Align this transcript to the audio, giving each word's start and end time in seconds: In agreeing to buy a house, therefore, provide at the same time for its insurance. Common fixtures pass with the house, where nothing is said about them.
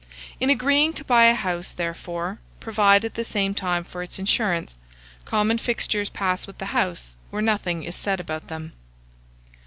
In 0.39 0.49
agreeing 0.49 0.93
to 0.93 1.03
buy 1.03 1.25
a 1.25 1.35
house, 1.35 1.73
therefore, 1.73 2.39
provide 2.59 3.05
at 3.05 3.13
the 3.13 3.23
same 3.23 3.53
time 3.53 3.83
for 3.83 4.01
its 4.01 4.17
insurance. 4.17 4.75
Common 5.25 5.59
fixtures 5.59 6.09
pass 6.09 6.47
with 6.47 6.57
the 6.57 6.73
house, 6.73 7.15
where 7.29 7.39
nothing 7.43 7.83
is 7.83 7.95
said 7.95 8.19
about 8.19 8.47
them. 8.47 8.73